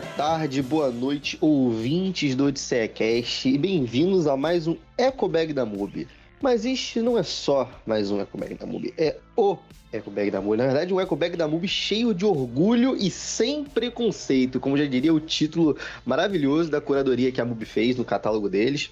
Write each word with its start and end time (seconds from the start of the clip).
tarde, 0.00 0.60
boa 0.60 0.90
noite, 0.90 1.38
ouvintes 1.40 2.34
do 2.34 2.46
Odisseiacast 2.46 3.48
e 3.48 3.56
bem-vindos 3.56 4.26
a 4.26 4.36
mais 4.36 4.66
um 4.66 4.76
Ecobag 4.98 5.54
da 5.54 5.64
MUBI. 5.64 6.06
Mas 6.42 6.66
este 6.66 7.00
não 7.00 7.16
é 7.16 7.22
só 7.22 7.70
mais 7.86 8.10
um 8.10 8.20
Ecobag 8.20 8.54
da 8.56 8.66
MUBI, 8.66 8.92
é 8.98 9.16
o 9.34 9.56
Ecobag 9.90 10.30
da 10.30 10.40
MUBI. 10.40 10.58
Na 10.58 10.66
verdade, 10.66 10.92
um 10.92 11.00
Ecobag 11.00 11.34
da 11.36 11.48
MUBI 11.48 11.66
cheio 11.66 12.12
de 12.12 12.26
orgulho 12.26 12.94
e 12.94 13.10
sem 13.10 13.64
preconceito, 13.64 14.60
como 14.60 14.76
já 14.76 14.84
diria 14.84 15.14
o 15.14 15.20
título 15.20 15.76
maravilhoso 16.04 16.70
da 16.70 16.80
curadoria 16.80 17.32
que 17.32 17.40
a 17.40 17.44
MUBI 17.44 17.64
fez 17.64 17.96
no 17.96 18.04
catálogo 18.04 18.50
deles. 18.50 18.90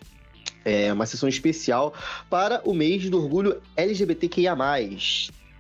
É 0.65 0.91
uma 0.91 1.05
sessão 1.05 1.29
especial 1.29 1.93
para 2.31 2.63
o 2.65 2.73
mês 2.73 3.11
do 3.11 3.23
orgulho 3.23 3.61
LGBTQIA+. 3.77 4.57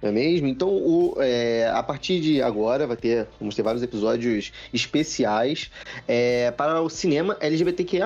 Não 0.05 0.11
é 0.11 0.13
mesmo? 0.13 0.47
Então, 0.47 0.69
o, 0.69 1.17
é, 1.19 1.67
a 1.73 1.83
partir 1.83 2.21
de 2.21 2.43
agora, 2.43 2.87
vai 2.87 2.95
ter, 2.95 3.27
vamos 3.41 3.55
ter 3.55 3.63
vários 3.63 3.83
episódios 3.83 4.53
especiais 4.71 5.71
é, 6.07 6.51
para 6.51 6.83
o 6.83 6.91
cinema 6.91 7.39
LGBTQIA. 7.41 8.05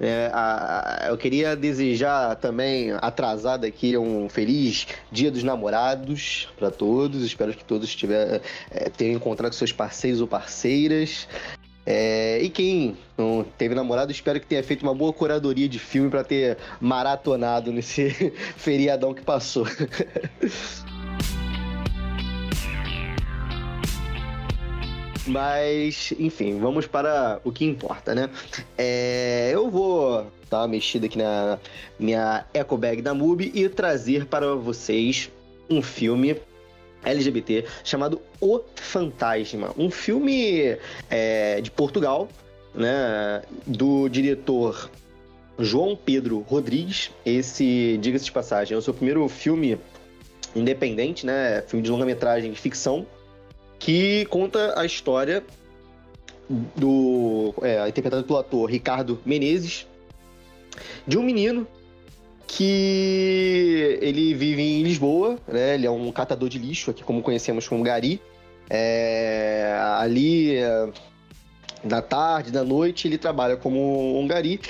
É, 0.00 0.30
a, 0.32 1.04
a, 1.04 1.08
eu 1.10 1.16
queria 1.16 1.54
desejar 1.54 2.34
também, 2.34 2.90
atrasado 3.00 3.64
aqui, 3.64 3.96
um 3.96 4.28
feliz 4.28 4.88
Dia 5.12 5.30
dos 5.30 5.44
Namorados 5.44 6.48
para 6.58 6.72
todos. 6.72 7.22
Espero 7.22 7.54
que 7.54 7.62
todos 7.62 7.94
tiver, 7.94 8.42
é, 8.68 8.90
tenham 8.90 9.14
encontrado 9.14 9.52
seus 9.52 9.70
parceiros 9.70 10.20
ou 10.20 10.26
parceiras. 10.26 11.28
É, 11.86 12.40
e 12.42 12.50
quem 12.50 12.96
não 13.16 13.46
teve 13.56 13.76
namorado, 13.76 14.10
espero 14.10 14.40
que 14.40 14.46
tenha 14.46 14.62
feito 14.64 14.82
uma 14.82 14.94
boa 14.94 15.12
curadoria 15.12 15.68
de 15.68 15.78
filme 15.78 16.10
para 16.10 16.24
ter 16.24 16.58
maratonado 16.80 17.70
nesse 17.70 18.10
feriadão 18.58 19.14
que 19.14 19.22
passou. 19.22 19.66
Mas, 25.26 26.12
enfim, 26.18 26.58
vamos 26.58 26.86
para 26.86 27.40
o 27.44 27.52
que 27.52 27.64
importa, 27.64 28.14
né? 28.14 28.28
É, 28.76 29.50
eu 29.52 29.70
vou 29.70 30.26
dar 30.50 30.60
uma 30.60 30.68
mexida 30.68 31.06
aqui 31.06 31.16
na 31.16 31.58
minha 31.98 32.44
eco 32.52 32.76
bag 32.76 33.00
da 33.00 33.14
MUBI 33.14 33.52
e 33.54 33.68
trazer 33.68 34.26
para 34.26 34.54
vocês 34.56 35.30
um 35.70 35.80
filme 35.80 36.36
LGBT 37.04 37.64
chamado 37.84 38.20
O 38.40 38.60
Fantasma. 38.74 39.72
Um 39.78 39.90
filme 39.90 40.76
é, 41.08 41.60
de 41.60 41.70
Portugal, 41.70 42.28
né? 42.74 43.42
Do 43.64 44.08
diretor 44.08 44.90
João 45.58 45.96
Pedro 45.96 46.40
Rodrigues. 46.40 47.12
Esse, 47.24 47.96
diga-se 48.00 48.24
de 48.24 48.32
passagem, 48.32 48.74
é 48.74 48.78
o 48.78 48.82
seu 48.82 48.92
primeiro 48.92 49.28
filme 49.28 49.78
independente, 50.54 51.24
né? 51.24 51.62
Filme 51.62 51.82
de 51.84 51.90
longa-metragem 51.90 52.50
de 52.50 52.60
ficção 52.60 53.06
que 53.82 54.24
conta 54.26 54.78
a 54.78 54.86
história 54.86 55.42
do. 56.48 57.52
É, 57.62 57.88
interpretado 57.88 58.22
pelo 58.22 58.38
ator 58.38 58.70
Ricardo 58.70 59.20
Menezes, 59.26 59.88
de 61.06 61.18
um 61.18 61.22
menino 61.22 61.66
que 62.46 63.98
ele 64.00 64.34
vive 64.34 64.62
em 64.62 64.82
Lisboa, 64.82 65.36
né? 65.48 65.74
Ele 65.74 65.86
é 65.86 65.90
um 65.90 66.12
catador 66.12 66.48
de 66.48 66.58
lixo, 66.58 66.92
aqui 66.92 67.02
como 67.02 67.22
conhecemos 67.22 67.66
como 67.66 67.82
Gari. 67.82 68.20
É, 68.70 69.76
ali, 69.98 70.54
na 71.82 72.00
tarde, 72.00 72.52
da 72.52 72.62
noite, 72.62 73.08
ele 73.08 73.18
trabalha 73.18 73.56
como 73.56 74.20
um 74.20 74.26
Gari. 74.28 74.60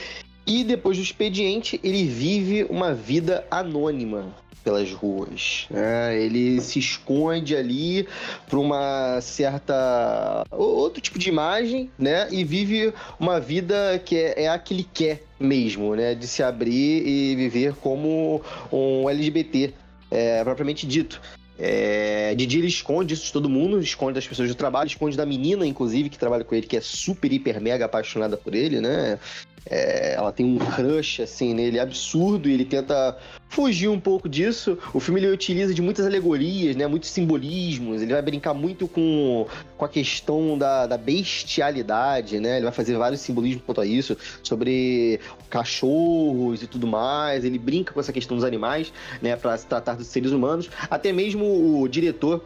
E 0.47 0.64
depois 0.64 0.97
do 0.97 1.03
expediente, 1.03 1.78
ele 1.84 2.04
vive 2.04 2.64
uma 2.64 2.94
vida 2.94 3.47
anônima 3.50 4.34
pelas 4.62 4.91
ruas. 4.93 5.67
Né? 5.71 6.21
Ele 6.21 6.61
se 6.61 6.78
esconde 6.78 7.56
ali 7.56 8.06
para 8.49 8.59
uma 8.59 9.21
certa 9.21 10.45
outro 10.50 11.00
tipo 11.00 11.19
de 11.19 11.28
imagem, 11.28 11.91
né? 11.99 12.28
E 12.31 12.45
vive 12.45 12.93
uma 13.19 13.41
vida 13.41 14.00
que 14.05 14.17
é, 14.17 14.45
é 14.45 14.49
a 14.49 14.59
que 14.59 14.75
ele 14.75 14.87
quer 14.93 15.23
mesmo, 15.39 15.95
né? 15.95 16.15
De 16.15 16.27
se 16.27 16.43
abrir 16.43 17.06
e 17.06 17.37
viver 17.37 17.75
como 17.75 18.43
um 18.73 19.09
LGBT 19.09 19.73
é, 20.11 20.45
propriamente 20.45 20.87
dito. 20.87 21.21
É, 21.59 22.34
Didi 22.34 22.59
ele 22.59 22.67
esconde 22.67 23.15
isso 23.15 23.27
de 23.27 23.33
todo 23.33 23.49
mundo, 23.49 23.79
esconde 23.81 24.15
das 24.15 24.27
pessoas 24.27 24.49
do 24.49 24.55
trabalho, 24.55 24.89
esconde 24.89 25.17
da 25.17 25.27
menina, 25.27 25.67
inclusive, 25.67 26.09
que 26.09 26.19
trabalha 26.19 26.43
com 26.43 26.55
ele, 26.55 26.67
que 26.67 26.77
é 26.77 26.81
super, 26.81 27.33
hiper, 27.33 27.61
mega 27.61 27.84
apaixonada 27.84 28.37
por 28.37 28.55
ele, 28.55 28.81
né? 28.81 29.19
É, 29.65 30.15
ela 30.15 30.33
tem 30.33 30.45
um 30.45 30.59
crush 30.59 31.23
assim 31.23 31.55
nele 31.55 31.78
absurdo 31.78 32.49
e 32.49 32.53
ele 32.53 32.65
tenta 32.65 33.17
fugir 33.49 33.89
um 33.89 34.00
pouco 34.00 34.28
disso. 34.28 34.78
O 34.93 35.00
filme 35.00 35.21
ele 35.21 35.31
utiliza 35.31 35.73
de 35.73 35.81
muitas 35.81 36.05
alegorias, 36.06 36.75
né, 36.75 36.87
muitos 36.87 37.11
simbolismos. 37.11 38.03
Ele 38.03 38.12
vai 38.12 38.23
brincar 38.23 38.55
muito 38.55 38.89
com, 38.89 39.47
com 39.77 39.84
a 39.84 39.89
questão 39.89 40.56
da, 40.59 40.87
da 40.87 40.97
bestialidade, 40.97 42.41
né? 42.41 42.56
Ele 42.56 42.65
vai 42.65 42.73
fazer 42.73 42.97
vários 42.97 43.21
simbolismos 43.21 43.62
quanto 43.65 43.81
a 43.81 43.87
isso, 43.87 44.17
sobre 44.43 45.21
cachorros 45.49 46.62
e 46.62 46.67
tudo 46.67 46.87
mais. 46.87 47.44
Ele 47.44 47.59
brinca 47.59 47.93
com 47.93 48.00
essa 48.00 48.12
questão 48.12 48.37
dos 48.37 48.44
animais, 48.44 48.93
né, 49.21 49.37
para 49.37 49.56
se 49.56 49.67
tratar 49.67 49.94
dos 49.94 50.06
seres 50.06 50.33
humanos. 50.33 50.71
Até 50.91 51.12
mesmo 51.12 51.81
o 51.81 51.89
diretor 51.89 52.43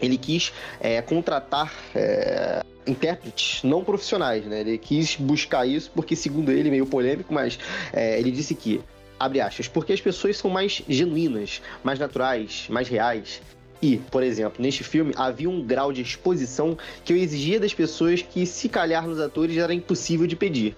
ele 0.00 0.18
quis 0.18 0.52
é, 0.80 1.00
contratar 1.00 1.72
é, 1.94 2.62
intérpretes 2.86 3.62
não 3.62 3.84
profissionais, 3.84 4.44
né? 4.44 4.60
Ele 4.60 4.78
quis 4.78 5.16
buscar 5.16 5.66
isso 5.66 5.90
porque, 5.94 6.14
segundo 6.14 6.50
ele, 6.50 6.70
meio 6.70 6.86
polêmico, 6.86 7.32
mas 7.32 7.58
é, 7.92 8.18
ele 8.18 8.30
disse 8.30 8.54
que, 8.54 8.80
abre 9.18 9.40
aspas, 9.40 9.68
porque 9.68 9.92
as 9.92 10.00
pessoas 10.00 10.36
são 10.36 10.50
mais 10.50 10.82
genuínas, 10.88 11.62
mais 11.82 11.98
naturais, 11.98 12.66
mais 12.68 12.88
reais. 12.88 13.40
E, 13.82 13.98
por 14.10 14.22
exemplo, 14.22 14.62
neste 14.62 14.82
filme 14.82 15.12
havia 15.16 15.48
um 15.48 15.62
grau 15.62 15.92
de 15.92 16.00
exposição 16.00 16.76
que 17.04 17.12
eu 17.12 17.16
exigia 17.16 17.60
das 17.60 17.74
pessoas 17.74 18.22
que, 18.22 18.46
se 18.46 18.68
calhar 18.68 19.06
nos 19.06 19.20
atores, 19.20 19.56
era 19.56 19.74
impossível 19.74 20.26
de 20.26 20.36
pedir. 20.36 20.74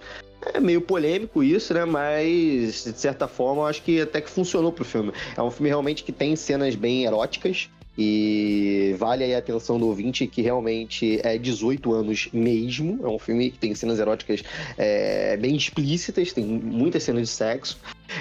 É 0.53 0.59
meio 0.59 0.81
polêmico 0.81 1.43
isso, 1.43 1.73
né? 1.73 1.85
Mas, 1.85 2.83
de 2.83 2.99
certa 2.99 3.27
forma, 3.27 3.61
eu 3.63 3.65
acho 3.67 3.81
que 3.81 4.01
até 4.01 4.21
que 4.21 4.29
funcionou 4.29 4.71
pro 4.71 4.85
filme. 4.85 5.11
É 5.35 5.41
um 5.41 5.49
filme 5.49 5.69
realmente 5.69 6.03
que 6.03 6.11
tem 6.11 6.35
cenas 6.35 6.75
bem 6.75 7.05
eróticas, 7.05 7.69
e 7.97 8.95
vale 8.97 9.23
aí 9.23 9.33
a 9.33 9.39
atenção 9.39 9.79
do 9.79 9.87
ouvinte 9.87 10.27
que 10.27 10.41
realmente 10.41 11.19
é 11.23 11.37
18 11.37 11.93
anos 11.93 12.29
mesmo. 12.31 12.99
É 13.03 13.07
um 13.07 13.17
filme 13.17 13.49
que 13.51 13.57
tem 13.57 13.73
cenas 13.73 13.99
eróticas 13.99 14.43
é, 14.77 15.35
bem 15.37 15.55
explícitas, 15.55 16.31
tem 16.31 16.45
muitas 16.45 17.03
cenas 17.03 17.23
de 17.23 17.33
sexo. 17.33 17.79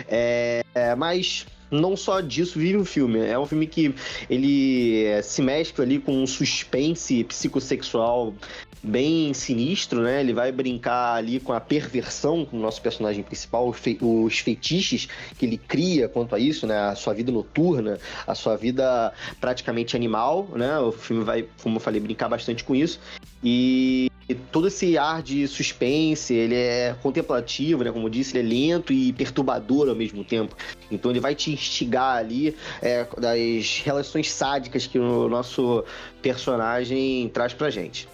É, 0.08 0.64
mas 0.96 1.46
não 1.70 1.96
só 1.96 2.20
disso 2.20 2.58
vive 2.58 2.76
o 2.76 2.84
filme. 2.84 3.20
É 3.20 3.38
um 3.38 3.46
filme 3.46 3.66
que 3.66 3.94
ele 4.28 5.22
se 5.22 5.42
mescla 5.42 5.84
ali 5.84 5.98
com 5.98 6.12
um 6.12 6.26
suspense 6.26 7.24
psicossexual 7.24 8.34
bem 8.82 9.34
sinistro, 9.34 10.00
né? 10.02 10.20
Ele 10.20 10.32
vai 10.32 10.52
brincar 10.52 11.14
ali 11.14 11.40
com 11.40 11.52
a 11.52 11.60
perversão 11.60 12.44
com 12.44 12.56
o 12.56 12.60
nosso 12.60 12.80
personagem 12.80 13.22
principal, 13.22 13.74
os 14.00 14.38
fetiches 14.38 15.08
que 15.36 15.44
ele 15.44 15.58
cria 15.58 16.08
quanto 16.08 16.34
a 16.34 16.38
isso, 16.38 16.66
né? 16.66 16.78
A 16.78 16.94
sua 16.94 17.12
vida 17.12 17.32
noturna, 17.32 17.98
a 18.26 18.34
sua 18.34 18.56
vida 18.56 19.12
praticamente 19.40 19.96
animal, 19.96 20.48
né? 20.54 20.78
O 20.78 20.92
filme 20.92 21.24
vai, 21.24 21.46
como 21.62 21.76
eu 21.76 21.80
falei, 21.80 22.00
brincar 22.00 22.28
bastante 22.28 22.62
com 22.62 22.74
isso. 22.74 23.00
E 23.48 24.10
todo 24.50 24.66
esse 24.66 24.98
ar 24.98 25.22
de 25.22 25.46
suspense, 25.46 26.34
ele 26.34 26.56
é 26.56 26.96
contemplativo, 27.00 27.84
né? 27.84 27.92
Como 27.92 28.06
eu 28.06 28.10
disse, 28.10 28.36
ele 28.36 28.48
é 28.48 28.72
lento 28.72 28.92
e 28.92 29.12
perturbador 29.12 29.88
ao 29.88 29.94
mesmo 29.94 30.24
tempo. 30.24 30.56
Então 30.90 31.12
ele 31.12 31.20
vai 31.20 31.32
te 31.32 31.52
instigar 31.52 32.16
ali 32.16 32.56
é, 32.82 33.06
das 33.16 33.82
relações 33.84 34.28
sádicas 34.32 34.88
que 34.88 34.98
o 34.98 35.28
nosso 35.28 35.84
personagem 36.20 37.28
traz 37.28 37.54
pra 37.54 37.70
gente 37.70 38.08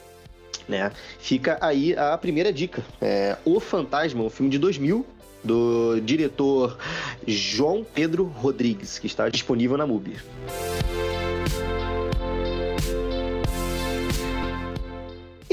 né? 0.69 0.93
Fica 1.19 1.59
aí 1.61 1.97
a 1.97 2.17
primeira 2.17 2.53
dica. 2.53 2.85
É 3.01 3.37
o 3.45 3.59
Fantasma, 3.59 4.23
um 4.23 4.31
filme 4.31 4.51
de 4.51 4.59
2000 4.59 5.05
do 5.43 6.01
diretor 6.01 6.79
João 7.27 7.85
Pedro 7.85 8.25
Rodrigues, 8.25 8.99
que 8.99 9.07
está 9.07 9.29
disponível 9.29 9.77
na 9.77 9.87
MUBI. 9.87 10.17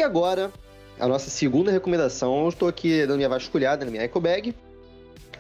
Agora, 0.10 0.52
a 1.00 1.08
nossa 1.08 1.30
segunda 1.30 1.72
recomendação, 1.72 2.42
eu 2.42 2.50
estou 2.50 2.68
aqui 2.68 3.06
dando 3.06 3.18
minha 3.18 3.30
vasculhada 3.30 3.86
na 3.86 3.92
minha 3.92 4.04
eco 4.04 4.20
bag 4.20 4.56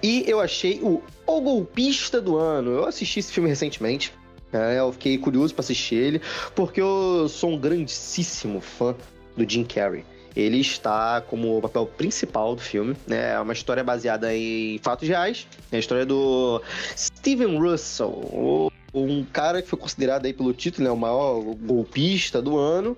e 0.01 0.23
eu 0.27 0.39
achei 0.39 0.79
o 0.79 1.01
O 1.25 1.41
Golpista 1.41 2.21
do 2.21 2.37
Ano. 2.37 2.69
Eu 2.71 2.85
assisti 2.85 3.19
esse 3.19 3.31
filme 3.33 3.49
recentemente, 3.49 4.13
né? 4.53 4.79
eu 4.79 4.91
fiquei 4.93 5.17
curioso 5.17 5.55
para 5.55 5.61
assistir 5.61 5.95
ele, 5.95 6.21
porque 6.53 6.79
eu 6.79 7.27
sou 7.27 7.49
um 7.49 7.57
grandíssimo 7.57 8.61
fã 8.61 8.95
do 9.35 9.49
Jim 9.49 9.63
Carrey. 9.63 10.05
Ele 10.35 10.59
está 10.61 11.19
como 11.21 11.57
o 11.57 11.61
papel 11.61 11.87
principal 11.87 12.55
do 12.55 12.61
filme, 12.61 12.95
né? 13.07 13.31
É 13.31 13.39
uma 13.39 13.51
história 13.51 13.83
baseada 13.83 14.33
em 14.33 14.77
fatos 14.77 15.09
reais. 15.09 15.47
É 15.71 15.77
a 15.77 15.79
história 15.79 16.05
do 16.05 16.61
Steven 16.95 17.57
Russell, 17.57 18.68
um 18.93 19.23
cara 19.23 19.61
que 19.61 19.67
foi 19.67 19.77
considerado 19.77 20.25
aí 20.25 20.33
pelo 20.33 20.53
título, 20.53 20.85
né, 20.85 20.91
o 20.91 20.97
maior 20.97 21.41
golpista 21.41 22.41
do 22.41 22.57
ano, 22.57 22.97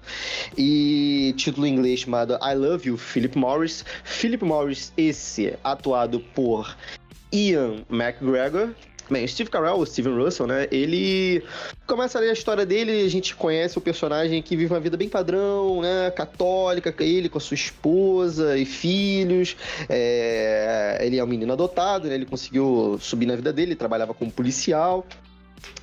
e 0.57 1.33
título 1.37 1.67
em 1.67 1.73
inglês 1.73 2.01
chamado 2.01 2.37
I 2.41 2.55
Love 2.55 2.89
You, 2.89 2.97
Philip 2.97 3.37
Morris. 3.37 3.85
Philip 4.03 4.43
Morris, 4.43 4.93
esse 4.97 5.57
atuado 5.63 6.19
por 6.33 6.75
Ian 7.31 7.83
McGregor, 7.89 8.69
Bem, 9.11 9.27
Steve 9.27 9.49
Carell, 9.49 9.77
o 9.77 9.85
Steven 9.85 10.15
Russell, 10.15 10.47
né? 10.47 10.69
Ele 10.71 11.43
começa 11.85 12.17
a 12.17 12.21
ler 12.21 12.29
a 12.29 12.33
história 12.33 12.65
dele, 12.65 13.03
a 13.03 13.09
gente 13.09 13.35
conhece 13.35 13.77
o 13.77 13.81
personagem 13.81 14.41
que 14.41 14.55
vive 14.55 14.73
uma 14.73 14.79
vida 14.79 14.95
bem 14.95 15.09
padrão, 15.09 15.81
né? 15.81 16.09
Católica, 16.11 16.95
ele 17.03 17.27
com 17.27 17.37
a 17.37 17.41
sua 17.41 17.55
esposa 17.55 18.57
e 18.57 18.63
filhos. 18.63 19.57
É... 19.89 20.99
Ele 21.01 21.17
é 21.17 21.23
um 21.23 21.27
menino 21.27 21.51
adotado, 21.51 22.07
né? 22.07 22.15
Ele 22.15 22.25
conseguiu 22.25 22.97
subir 23.01 23.25
na 23.25 23.35
vida 23.35 23.51
dele, 23.51 23.75
trabalhava 23.75 24.13
como 24.13 24.31
policial 24.31 25.05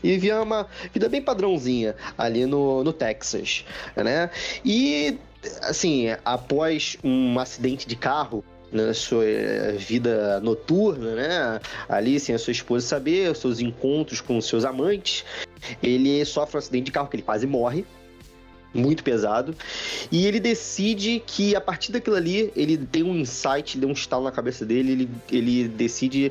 e 0.02 0.12
vivia 0.12 0.42
uma 0.42 0.66
vida 0.92 1.08
bem 1.08 1.22
padrãozinha 1.22 1.96
ali 2.16 2.46
no, 2.46 2.84
no 2.84 2.92
Texas, 2.92 3.64
né? 3.96 4.30
E, 4.64 5.18
assim, 5.62 6.08
após 6.24 6.96
um 7.02 7.38
acidente 7.38 7.86
de 7.86 7.96
carro, 7.96 8.44
na 8.70 8.92
sua 8.92 9.24
eh, 9.24 9.72
vida 9.78 10.40
noturna, 10.40 11.14
né? 11.14 11.60
Ali 11.88 12.20
sem 12.20 12.34
a 12.34 12.38
sua 12.38 12.50
esposa 12.50 12.86
saber, 12.86 13.30
os 13.30 13.38
seus 13.38 13.60
encontros 13.60 14.20
com 14.20 14.36
os 14.36 14.46
seus 14.46 14.64
amantes. 14.64 15.24
Ele 15.82 16.24
sofre 16.24 16.56
um 16.56 16.58
acidente 16.58 16.84
de 16.86 16.92
carro 16.92 17.08
que 17.08 17.16
ele 17.16 17.22
quase 17.22 17.46
morre. 17.46 17.84
Muito 18.74 19.02
pesado. 19.02 19.54
E 20.12 20.26
ele 20.26 20.38
decide 20.38 21.22
que 21.26 21.56
a 21.56 21.60
partir 21.60 21.90
daquilo 21.90 22.16
ali, 22.16 22.52
ele 22.54 22.76
tem 22.76 23.02
um 23.02 23.16
insight, 23.16 23.78
deu 23.78 23.88
um 23.88 23.92
estalo 23.92 24.24
na 24.24 24.30
cabeça 24.30 24.66
dele, 24.66 24.92
ele, 24.92 25.10
ele 25.32 25.68
decide 25.68 26.30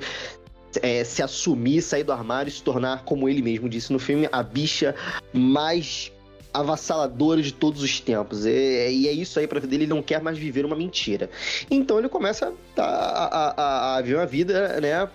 é, 0.81 1.03
se 1.03 1.21
assumir, 1.23 1.81
sair 1.81 2.03
do 2.03 2.11
armário 2.11 2.49
e 2.49 2.51
se 2.51 2.61
tornar, 2.61 3.03
como 3.03 3.27
ele 3.27 3.41
mesmo 3.41 3.69
disse 3.69 3.91
no 3.91 3.99
filme, 3.99 4.27
a 4.31 4.43
bicha 4.43 4.95
mais 5.33 6.11
avassaladora 6.53 7.41
de 7.41 7.53
todos 7.53 7.81
os 7.83 7.99
tempos. 7.99 8.45
E, 8.45 8.89
e 8.89 9.07
é 9.07 9.11
isso 9.11 9.39
aí 9.39 9.47
pra 9.47 9.59
vida 9.59 9.71
dele, 9.71 9.83
ele 9.83 9.93
não 9.93 10.01
quer 10.01 10.21
mais 10.21 10.37
viver 10.37 10.65
uma 10.65 10.75
mentira. 10.75 11.29
Então 11.69 11.99
ele 11.99 12.09
começa 12.09 12.53
a, 12.77 12.81
a, 12.81 13.61
a, 13.61 13.95
a 13.97 14.01
viver 14.01 14.15
uma 14.15 14.25
vida, 14.25 14.79
né? 14.81 15.07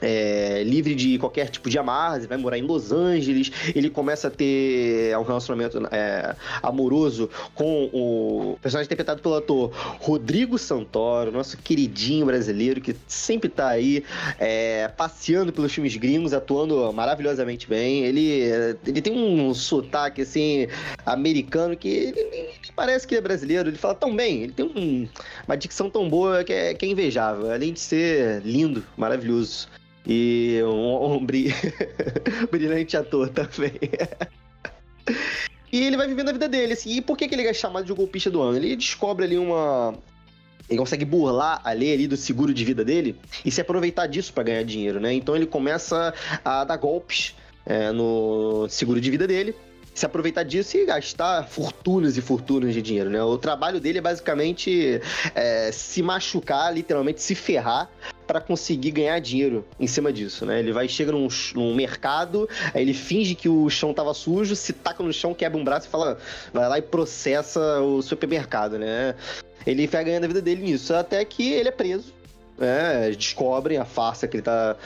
É, 0.00 0.62
livre 0.64 0.94
de 0.94 1.18
qualquer 1.18 1.48
tipo 1.48 1.70
de 1.70 1.78
amarras, 1.78 2.26
vai 2.26 2.36
morar 2.36 2.58
em 2.58 2.62
Los 2.62 2.92
Angeles, 2.92 3.50
ele 3.74 3.90
começa 3.90 4.28
a 4.28 4.30
ter 4.30 5.16
um 5.18 5.22
relacionamento 5.22 5.78
é, 5.90 6.34
amoroso 6.62 7.30
com 7.54 7.88
o 7.92 8.58
personagem 8.60 8.86
interpretado 8.86 9.22
pelo 9.22 9.36
ator 9.36 9.70
Rodrigo 10.00 10.58
Santoro, 10.58 11.32
nosso 11.32 11.56
queridinho 11.58 12.26
brasileiro, 12.26 12.80
que 12.80 12.94
sempre 13.06 13.48
tá 13.48 13.68
aí 13.68 14.04
é, 14.38 14.88
passeando 14.88 15.52
pelos 15.52 15.72
filmes 15.72 15.96
gringos, 15.96 16.32
atuando 16.32 16.92
maravilhosamente 16.92 17.68
bem. 17.68 18.04
Ele, 18.04 18.76
ele 18.86 19.02
tem 19.02 19.12
um 19.12 19.54
sotaque, 19.54 20.22
assim, 20.22 20.68
americano 21.04 21.76
que 21.76 21.88
ele 21.88 22.56
parece 22.76 23.06
que 23.06 23.16
é 23.16 23.20
brasileiro, 23.20 23.70
ele 23.70 23.78
fala 23.78 23.94
tão 23.94 24.14
bem, 24.14 24.42
ele 24.42 24.52
tem 24.52 24.66
um, 24.66 25.08
uma 25.48 25.56
dicção 25.56 25.88
tão 25.88 26.08
boa 26.08 26.44
que 26.44 26.52
é, 26.52 26.74
que 26.74 26.84
é 26.84 26.88
invejável, 26.88 27.50
além 27.50 27.72
de 27.72 27.80
ser 27.80 28.42
lindo, 28.42 28.84
maravilhoso. 28.96 29.66
E 30.06 30.60
um, 30.62 31.14
um 31.14 31.26
brilhante 32.52 32.96
ator 32.96 33.28
também. 33.30 33.72
e 35.72 35.84
ele 35.84 35.96
vai 35.96 36.06
vivendo 36.06 36.28
a 36.28 36.32
vida 36.32 36.48
dele, 36.48 36.74
assim. 36.74 36.90
E 36.96 37.00
por 37.00 37.16
que, 37.16 37.26
que 37.26 37.34
ele 37.34 37.42
é 37.42 37.52
chamado 37.52 37.86
de 37.86 37.92
golpista 37.92 38.30
do 38.30 38.40
ano? 38.40 38.56
Ele 38.56 38.76
descobre 38.76 39.24
ali 39.24 39.36
uma. 39.36 39.94
Ele 40.68 40.78
consegue 40.78 41.04
burlar 41.04 41.60
a 41.64 41.72
lei 41.72 41.92
ali 41.92 42.06
do 42.06 42.16
seguro 42.16 42.54
de 42.54 42.64
vida 42.64 42.84
dele 42.84 43.16
e 43.44 43.50
se 43.50 43.60
aproveitar 43.60 44.06
disso 44.06 44.32
para 44.32 44.44
ganhar 44.44 44.62
dinheiro, 44.62 45.00
né? 45.00 45.12
Então 45.12 45.34
ele 45.34 45.46
começa 45.46 46.14
a 46.44 46.64
dar 46.64 46.76
golpes 46.76 47.34
é, 47.64 47.90
no 47.90 48.68
seguro 48.68 49.00
de 49.00 49.10
vida 49.10 49.26
dele 49.26 49.54
se 49.96 50.04
aproveitar 50.04 50.42
disso 50.42 50.76
e 50.76 50.84
gastar 50.84 51.48
fortunas 51.48 52.18
e 52.18 52.20
fortunas 52.20 52.74
de 52.74 52.82
dinheiro, 52.82 53.08
né? 53.08 53.22
O 53.22 53.38
trabalho 53.38 53.80
dele 53.80 53.96
é 53.96 54.00
basicamente 54.02 55.00
é, 55.34 55.72
se 55.72 56.02
machucar, 56.02 56.72
literalmente 56.74 57.22
se 57.22 57.34
ferrar 57.34 57.90
para 58.26 58.38
conseguir 58.38 58.90
ganhar 58.90 59.18
dinheiro 59.20 59.64
em 59.80 59.86
cima 59.86 60.12
disso, 60.12 60.44
né? 60.44 60.58
Ele 60.58 60.70
vai 60.70 60.86
chega 60.86 61.12
num, 61.12 61.28
num, 61.54 61.74
mercado, 61.74 62.46
aí 62.74 62.82
ele 62.82 62.92
finge 62.92 63.34
que 63.34 63.48
o 63.48 63.70
chão 63.70 63.94
tava 63.94 64.12
sujo, 64.12 64.54
se 64.54 64.74
taca 64.74 65.02
no 65.02 65.14
chão, 65.14 65.32
quebra 65.32 65.58
um 65.58 65.64
braço 65.64 65.86
e 65.86 65.90
fala, 65.90 66.18
vai 66.52 66.68
lá 66.68 66.78
e 66.78 66.82
processa 66.82 67.80
o 67.80 68.02
supermercado, 68.02 68.78
né? 68.78 69.14
Ele 69.66 69.86
vai 69.86 70.04
ganhando 70.04 70.24
a 70.24 70.28
vida 70.28 70.42
dele 70.42 70.62
nisso, 70.62 70.94
até 70.94 71.24
que 71.24 71.54
ele 71.54 71.70
é 71.70 71.72
preso, 71.72 72.12
né? 72.58 73.12
Descobrem 73.16 73.78
a 73.78 73.86
farsa 73.86 74.28
que 74.28 74.36
ele 74.36 74.42
tá 74.42 74.76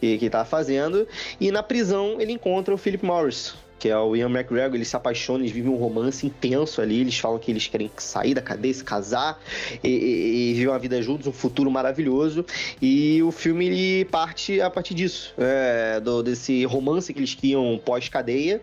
que, 0.00 0.18
que 0.18 0.28
tá 0.28 0.44
fazendo 0.44 1.06
e 1.40 1.52
na 1.52 1.62
prisão 1.62 2.20
ele 2.20 2.32
encontra 2.32 2.74
o 2.74 2.76
Philip 2.76 3.04
Morris, 3.04 3.54
que 3.78 3.88
é 3.88 3.98
o 3.98 4.16
Ian 4.16 4.30
McGregor, 4.30 4.74
eles 4.74 4.88
se 4.88 4.96
apaixonam, 4.96 5.40
eles 5.42 5.52
vivem 5.52 5.70
um 5.70 5.76
romance 5.76 6.26
intenso 6.26 6.80
ali, 6.80 7.00
eles 7.00 7.18
falam 7.18 7.38
que 7.38 7.50
eles 7.50 7.66
querem 7.66 7.90
sair 7.98 8.34
da 8.34 8.40
cadeia, 8.40 8.72
se 8.72 8.82
casar 8.82 9.38
e, 9.82 9.88
e, 9.88 10.50
e 10.50 10.54
viver 10.54 10.68
uma 10.68 10.78
vida 10.78 11.00
juntos, 11.02 11.26
um 11.26 11.32
futuro 11.32 11.70
maravilhoso. 11.70 12.44
E 12.80 13.22
o 13.22 13.30
filme 13.30 13.66
ele 13.66 14.04
parte 14.06 14.60
a 14.60 14.70
partir 14.70 14.94
disso, 14.94 15.34
é, 15.38 16.00
do, 16.00 16.22
desse 16.22 16.64
romance 16.64 17.12
que 17.12 17.18
eles 17.18 17.34
criam 17.34 17.80
pós-cadeia, 17.84 18.62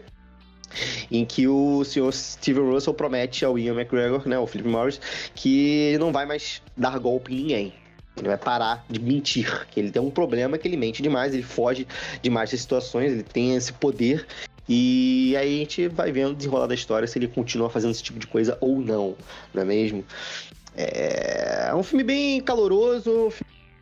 em 1.12 1.24
que 1.24 1.48
o 1.48 1.84
senhor 1.84 2.12
Steven 2.12 2.72
Russell 2.72 2.94
promete 2.94 3.46
ao 3.46 3.58
Ian 3.60 3.74
McGregor, 3.74 4.28
né, 4.28 4.38
o 4.40 4.48
Philip 4.48 4.68
Morris, 4.68 5.00
que 5.36 5.96
não 6.00 6.12
vai 6.12 6.26
mais 6.26 6.62
dar 6.76 6.98
golpe 6.98 7.34
em 7.34 7.38
ninguém. 7.38 7.74
Ele 8.16 8.28
vai 8.28 8.38
parar 8.38 8.86
de 8.90 9.00
mentir, 9.00 9.68
que 9.72 9.80
ele 9.80 9.90
tem 9.90 10.02
um 10.02 10.12
problema 10.12 10.58
que 10.58 10.68
ele 10.68 10.78
mente 10.78 11.02
demais, 11.02 11.34
ele 11.34 11.42
foge 11.42 11.88
demais 12.22 12.52
das 12.52 12.62
situações, 12.62 13.12
ele 13.12 13.24
tem 13.24 13.56
esse 13.56 13.74
poder 13.74 14.28
e 14.68 15.36
aí 15.38 15.56
a 15.56 15.60
gente 15.60 15.88
vai 15.88 16.12
vendo 16.12 16.36
desenrolar 16.36 16.68
da 16.68 16.74
história 16.74 17.08
se 17.08 17.18
ele 17.18 17.28
continua 17.28 17.70
fazendo 17.70 17.92
esse 17.92 18.04
tipo 18.04 18.20
de 18.20 18.28
coisa 18.28 18.58
ou 18.62 18.80
não, 18.80 19.16
não 19.54 19.62
é 19.62 19.66
mesmo? 19.66 20.06
É, 20.76 21.68
é 21.70 21.76
um 21.76 21.84
filme 21.84 22.04
bem 22.04 22.42
caloroso, 22.42 23.32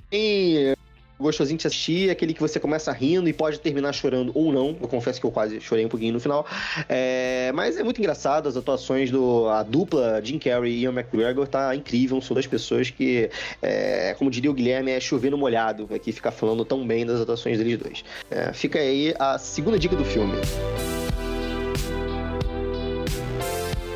bem 0.09 0.73
gostosinho 1.21 1.57
de 1.57 1.67
assistir, 1.67 2.09
aquele 2.09 2.33
que 2.33 2.39
você 2.39 2.59
começa 2.59 2.91
rindo 2.91 3.29
e 3.29 3.33
pode 3.33 3.59
terminar 3.59 3.93
chorando 3.93 4.31
ou 4.35 4.51
não. 4.51 4.75
Eu 4.81 4.87
confesso 4.87 5.19
que 5.19 5.25
eu 5.25 5.31
quase 5.31 5.59
chorei 5.61 5.85
um 5.85 5.89
pouquinho 5.89 6.13
no 6.13 6.19
final. 6.19 6.45
É, 6.89 7.51
mas 7.53 7.77
é 7.77 7.83
muito 7.83 7.99
engraçado, 7.99 8.47
as 8.47 8.57
atuações 8.57 9.11
do 9.11 9.47
a 9.47 9.63
dupla 9.63 10.21
Jim 10.23 10.39
Carrey 10.39 10.73
e 10.73 10.81
Ian 10.81 10.91
McGregor 10.91 11.47
tá 11.47 11.75
incrível. 11.75 12.19
Sou 12.21 12.35
das 12.35 12.47
pessoas 12.47 12.89
que, 12.89 13.29
é, 13.61 14.15
como 14.17 14.29
diria 14.29 14.49
o 14.49 14.53
Guilherme, 14.53 14.91
é 14.91 14.99
chover 14.99 15.29
no 15.29 15.37
molhado 15.37 15.87
aqui 15.93 16.11
ficar 16.11 16.31
falando 16.31 16.65
tão 16.65 16.85
bem 16.85 17.05
das 17.05 17.21
atuações 17.21 17.57
deles 17.57 17.77
dois. 17.77 18.03
É, 18.29 18.51
fica 18.53 18.79
aí 18.79 19.13
a 19.19 19.37
segunda 19.37 19.77
dica 19.77 19.95
do 19.95 20.05
filme. 20.05 20.33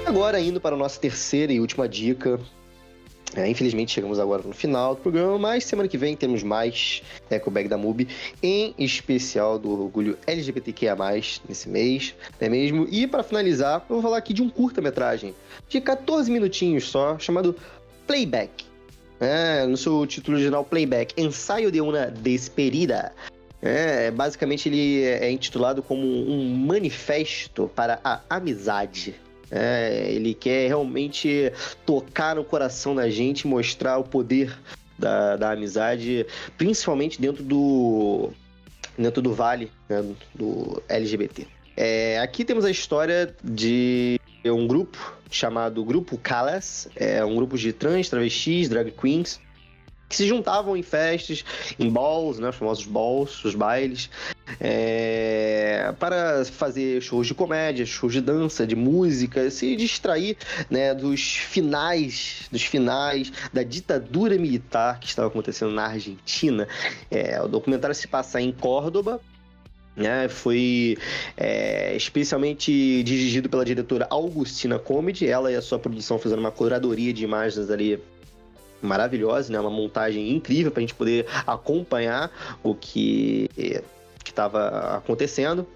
Agora 0.05 0.39
indo 0.39 0.61
para 0.61 0.75
a 0.75 0.77
nossa 0.77 0.99
terceira 0.99 1.51
e 1.51 1.59
última 1.59 1.89
dica, 1.89 2.39
é, 3.35 3.49
infelizmente 3.49 3.91
chegamos 3.91 4.19
agora 4.19 4.43
no 4.43 4.53
final 4.53 4.95
do 4.95 5.01
programa, 5.01 5.37
mas 5.37 5.65
semana 5.65 5.89
que 5.89 5.97
vem 5.97 6.15
temos 6.15 6.41
mais 6.41 7.03
Eco 7.29 7.51
Bag 7.51 7.67
da 7.67 7.77
MUBI, 7.77 8.07
em 8.41 8.73
especial 8.77 9.59
do 9.59 9.71
orgulho 9.71 10.17
LGBTQIA+, 10.25 10.95
nesse 11.47 11.67
mês, 11.67 12.15
não 12.39 12.47
é 12.47 12.49
mesmo? 12.49 12.87
E 12.89 13.05
para 13.05 13.23
finalizar, 13.23 13.85
eu 13.89 13.95
vou 13.95 14.01
falar 14.01 14.17
aqui 14.17 14.33
de 14.33 14.41
um 14.41 14.49
curta-metragem 14.49 15.35
de 15.67 15.81
14 15.81 16.31
minutinhos 16.31 16.89
só, 16.89 17.19
chamado 17.19 17.55
Playback. 18.07 18.65
É, 19.19 19.65
no 19.65 19.77
seu 19.77 20.05
título 20.05 20.35
original 20.35 20.63
Playback, 20.63 21.13
Ensaio 21.21 21.71
de 21.71 21.79
uma 21.79 22.07
Despedida. 22.07 23.13
É, 23.61 24.11
basicamente 24.11 24.69
ele 24.69 25.03
é 25.03 25.31
intitulado 25.31 25.81
como 25.81 26.05
um 26.05 26.53
manifesto 26.53 27.69
para 27.73 27.99
a 28.03 28.21
amizade. 28.29 29.15
É, 29.51 30.11
ele 30.11 30.33
quer 30.33 30.67
realmente 30.67 31.51
tocar 31.85 32.35
no 32.35 32.43
coração 32.43 32.95
da 32.95 33.09
gente, 33.09 33.47
mostrar 33.47 33.97
o 33.97 34.03
poder 34.03 34.57
da, 34.97 35.35
da 35.35 35.51
amizade, 35.51 36.25
principalmente 36.57 37.19
dentro 37.19 37.43
do 37.43 38.31
dentro 38.97 39.21
do 39.21 39.33
vale 39.33 39.71
né, 39.89 40.03
do 40.33 40.81
LGBT. 40.87 41.47
É, 41.75 42.19
aqui 42.19 42.45
temos 42.45 42.63
a 42.63 42.71
história 42.71 43.35
de 43.43 44.19
um 44.45 44.65
grupo 44.65 45.15
chamado 45.29 45.83
Grupo 45.83 46.17
Calas, 46.17 46.87
é 46.95 47.23
um 47.25 47.35
grupo 47.35 47.57
de 47.57 47.73
trans, 47.73 48.09
travestis, 48.09 48.69
drag 48.69 48.91
queens, 48.91 49.41
que 50.07 50.15
se 50.15 50.27
juntavam 50.27 50.77
em 50.77 50.83
festas, 50.83 51.43
em 51.79 51.89
balls, 51.89 52.39
né, 52.39 52.49
os 52.49 52.55
famosos 52.55 52.85
balls, 52.85 53.43
os 53.43 53.55
bailes, 53.55 54.09
é, 54.59 55.93
para 55.99 56.45
fazer 56.45 57.01
shows 57.01 57.27
de 57.27 57.33
comédia, 57.33 57.85
shows 57.85 58.13
de 58.13 58.21
dança, 58.21 58.65
de 58.65 58.75
música, 58.75 59.49
se 59.49 59.75
distrair 59.75 60.37
né, 60.69 60.93
dos 60.93 61.35
finais, 61.35 62.47
dos 62.51 62.63
finais 62.63 63.31
da 63.51 63.63
ditadura 63.63 64.37
militar 64.37 64.99
que 64.99 65.07
estava 65.07 65.27
acontecendo 65.27 65.71
na 65.71 65.85
Argentina. 65.87 66.67
É, 67.09 67.41
o 67.41 67.47
documentário 67.47 67.95
se 67.95 68.07
passa 68.07 68.39
em 68.39 68.51
Córdoba, 68.51 69.19
né, 69.95 70.27
foi 70.27 70.97
é, 71.37 71.95
especialmente 71.95 73.01
dirigido 73.03 73.49
pela 73.49 73.63
diretora 73.65 74.05
Augustina 74.09 74.77
Comedy. 74.77 75.27
Ela 75.27 75.51
e 75.51 75.55
a 75.55 75.61
sua 75.61 75.79
produção 75.79 76.19
fizeram 76.19 76.41
uma 76.41 76.51
curadoria 76.51 77.13
de 77.13 77.23
imagens 77.23 77.69
ali 77.69 77.99
maravilhosa, 78.85 79.51
né? 79.51 79.59
Uma 79.59 79.69
montagem 79.69 80.31
incrível 80.31 80.71
para 80.71 80.79
a 80.79 80.81
gente 80.81 80.95
poder 80.95 81.25
acompanhar 81.45 82.31
o 82.63 82.73
que 82.75 83.49
estava 84.25 84.97
acontecendo. 84.97 85.67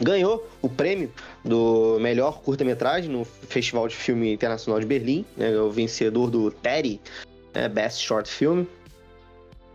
Ganhou 0.00 0.46
o 0.60 0.68
prêmio 0.68 1.10
do 1.44 1.98
melhor 2.00 2.40
curta-metragem 2.40 3.08
no 3.10 3.24
Festival 3.24 3.86
de 3.86 3.94
Filme 3.94 4.32
Internacional 4.32 4.80
de 4.80 4.86
Berlim, 4.86 5.24
né? 5.36 5.56
o 5.56 5.70
vencedor 5.70 6.30
do 6.30 6.50
Teddy, 6.50 7.00
né? 7.54 7.68
Best 7.68 8.02
Short 8.04 8.28
Film. 8.28 8.64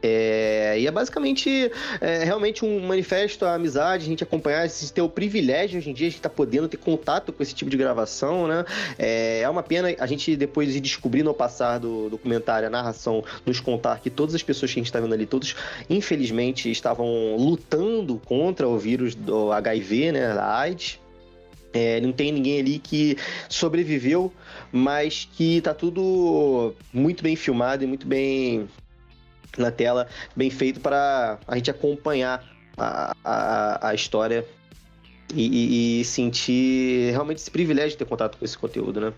É, 0.01 0.79
e 0.79 0.87
é 0.87 0.91
basicamente 0.91 1.71
é, 1.99 2.23
realmente 2.23 2.63
um 2.63 2.79
manifesto 2.87 3.45
à 3.45 3.55
amizade, 3.55 4.05
a 4.05 4.07
gente 4.07 4.23
acompanhar, 4.23 4.61
a 4.61 4.67
gente 4.67 4.93
ter 4.93 5.01
o 5.01 5.09
privilégio 5.09 5.77
hoje 5.77 5.89
em 5.89 5.93
dia 5.93 6.09
de 6.09 6.15
estar 6.15 6.29
tá 6.29 6.35
podendo 6.35 6.67
ter 6.67 6.77
contato 6.77 7.33
com 7.33 7.43
esse 7.43 7.53
tipo 7.53 7.69
de 7.69 7.77
gravação, 7.77 8.47
né? 8.47 8.63
É, 8.97 9.41
é 9.41 9.49
uma 9.49 9.63
pena 9.63 9.93
a 9.99 10.07
gente 10.07 10.35
depois 10.35 10.75
ir 10.75 10.79
descobrindo 10.79 11.29
ao 11.29 11.35
passar 11.35 11.79
do 11.79 12.09
documentário, 12.09 12.67
a 12.67 12.71
narração, 12.71 13.23
nos 13.45 13.59
contar 13.59 13.99
que 13.99 14.09
todas 14.09 14.33
as 14.35 14.43
pessoas 14.43 14.71
que 14.71 14.79
a 14.79 14.81
gente 14.81 14.87
está 14.87 14.99
vendo 14.99 15.13
ali, 15.13 15.25
todos, 15.25 15.55
infelizmente, 15.89 16.71
estavam 16.71 17.35
lutando 17.37 18.21
contra 18.25 18.67
o 18.67 18.77
vírus 18.77 19.15
do 19.15 19.51
HIV, 19.51 20.13
né? 20.13 20.33
Da 20.33 20.57
AIDS. 20.59 20.99
É, 21.71 22.01
não 22.01 22.11
tem 22.11 22.31
ninguém 22.31 22.59
ali 22.59 22.79
que 22.79 23.15
sobreviveu, 23.47 24.33
mas 24.71 25.29
que 25.33 25.61
tá 25.61 25.71
tudo 25.71 26.73
muito 26.91 27.21
bem 27.21 27.35
filmado 27.35 27.83
e 27.83 27.87
muito 27.87 28.07
bem 28.07 28.67
na 29.57 29.71
tela, 29.71 30.07
bem 30.35 30.49
feito 30.49 30.79
para 30.79 31.39
a 31.47 31.55
gente 31.55 31.71
acompanhar 31.71 32.43
a, 32.77 33.15
a, 33.23 33.89
a 33.89 33.93
história 33.93 34.45
e, 35.33 35.47
e, 35.47 36.01
e, 36.01 36.05
sentir 36.05 37.11
realmente 37.11 37.37
esse 37.37 37.51
privilégio 37.51 37.91
de 37.91 37.97
ter 37.97 38.05
contato 38.05 38.37
com 38.37 38.45
esse 38.45 38.57
conteúdo, 38.57 38.99
né? 38.99 39.13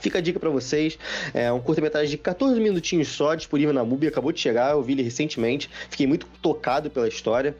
Fica 0.00 0.18
a 0.18 0.20
dica 0.20 0.38
para 0.38 0.50
vocês, 0.50 0.96
é 1.34 1.50
um 1.52 1.60
curta-metragem 1.60 2.10
de 2.10 2.18
14 2.18 2.60
minutinhos 2.60 3.08
só, 3.08 3.34
disponível 3.34 3.74
na 3.74 3.84
MUBI, 3.84 4.06
acabou 4.06 4.30
de 4.30 4.40
chegar, 4.40 4.72
eu 4.72 4.82
vi 4.82 4.92
ele 4.92 5.02
recentemente, 5.02 5.68
fiquei 5.90 6.06
muito 6.06 6.26
tocado 6.40 6.88
pela 6.88 7.08
história 7.08 7.56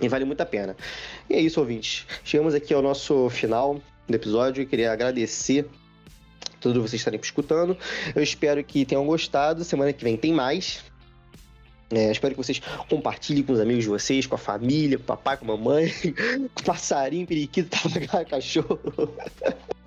e 0.00 0.08
vale 0.08 0.24
muito 0.24 0.40
a 0.40 0.46
pena. 0.46 0.76
E 1.30 1.34
é 1.34 1.40
isso, 1.40 1.60
ouvintes. 1.60 2.04
Chegamos 2.24 2.52
aqui 2.52 2.74
ao 2.74 2.82
nosso 2.82 3.30
final 3.30 3.80
do 4.08 4.14
episódio 4.14 4.66
queria 4.66 4.92
agradecer 4.92 5.66
todos 6.60 6.80
vocês 6.80 7.00
estarem 7.00 7.20
escutando. 7.20 7.76
Eu 8.14 8.22
espero 8.22 8.62
que 8.62 8.84
tenham 8.84 9.04
gostado. 9.06 9.64
Semana 9.64 9.92
que 9.92 10.02
vem 10.02 10.16
tem 10.16 10.32
mais. 10.32 10.84
É, 11.90 12.10
espero 12.10 12.34
que 12.34 12.42
vocês 12.42 12.60
compartilhem 12.88 13.42
com 13.42 13.52
os 13.52 13.60
amigos 13.60 13.84
de 13.84 13.90
vocês, 13.90 14.26
com 14.26 14.34
a 14.34 14.38
família, 14.38 14.98
com 14.98 15.04
o 15.04 15.06
papai, 15.06 15.36
com 15.36 15.44
a 15.44 15.56
mamãe, 15.56 15.92
com 16.54 16.60
o 16.60 16.64
passarinho, 16.64 17.26
periquito, 17.26 17.70
cachorro. 18.28 18.80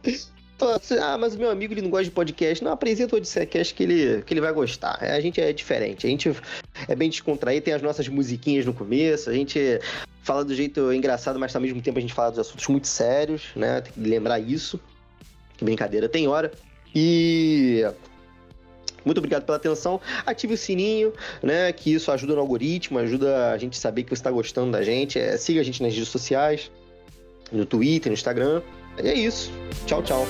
Assim, 0.76 0.98
ah, 0.98 1.18
mas 1.18 1.36
o 1.36 1.38
meu 1.38 1.50
amigo 1.50 1.74
ele 1.74 1.82
não 1.82 1.90
gosta 1.90 2.04
de 2.04 2.12
podcast. 2.12 2.64
Não, 2.64 2.74
apresenta 2.74 3.16
o 3.16 3.18
Odissecast 3.18 3.74
que 3.74 3.84
ele, 3.84 4.22
que 4.24 4.34
ele 4.34 4.42
vai 4.42 4.52
gostar. 4.52 4.98
É, 5.02 5.12
a 5.12 5.22
gente 5.22 5.40
é 5.40 5.54
diferente, 5.54 6.06
a 6.06 6.10
gente 6.10 6.36
é 6.88 6.96
bem 6.96 7.10
descontraído, 7.10 7.64
tem 7.64 7.74
as 7.74 7.82
nossas 7.82 8.10
musiquinhas 8.10 8.66
no 8.66 8.74
começo, 8.74 9.30
a 9.30 9.34
gente 9.34 9.80
fala 10.22 10.44
do 10.44 10.54
jeito 10.54 10.92
engraçado, 10.92 11.40
mas 11.40 11.56
ao 11.56 11.62
mesmo 11.62 11.82
tempo 11.82 11.98
a 11.98 12.02
gente 12.02 12.14
fala 12.14 12.32
dos 12.32 12.40
assuntos 12.40 12.68
muito 12.68 12.88
sérios, 12.88 13.48
né? 13.56 13.80
Tem 13.82 13.94
que 13.94 14.02
lembrar 14.02 14.40
isso. 14.40 14.80
Que 15.58 15.64
brincadeira 15.64 16.10
tem 16.10 16.28
hora. 16.28 16.52
E 16.94 17.86
muito 19.06 19.18
obrigado 19.18 19.44
pela 19.44 19.58
atenção. 19.58 20.00
Ative 20.26 20.54
o 20.54 20.58
sininho, 20.58 21.14
né? 21.42 21.72
Que 21.72 21.94
isso 21.94 22.12
ajuda 22.12 22.34
no 22.36 22.42
algoritmo, 22.42 23.00
ajuda 23.00 23.52
a 23.52 23.58
gente 23.58 23.78
a 23.78 23.82
saber 23.82 24.04
que 24.04 24.10
você 24.10 24.16
está 24.16 24.32
gostando 24.32 24.72
da 24.72 24.84
gente. 24.84 25.20
É, 25.20 25.38
siga 25.38 25.62
a 25.62 25.64
gente 25.64 25.82
nas 25.82 25.94
redes 25.94 26.10
sociais, 26.10 26.72
no 27.52 27.66
Twitter, 27.66 28.10
no 28.10 28.14
Instagram. 28.14 28.62
E 29.02 29.08
é 29.08 29.14
isso. 29.14 29.52
Tchau, 29.86 30.04
tchau. 30.04 30.26